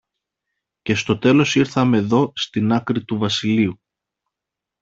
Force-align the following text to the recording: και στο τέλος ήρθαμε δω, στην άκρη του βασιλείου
και 0.81 0.95
στο 0.95 1.17
τέλος 1.17 1.55
ήρθαμε 1.55 2.01
δω, 2.01 2.31
στην 2.35 2.71
άκρη 2.71 3.03
του 3.05 3.17
βασιλείου 3.17 3.79